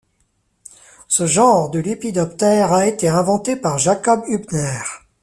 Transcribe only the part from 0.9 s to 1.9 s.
Ce genre de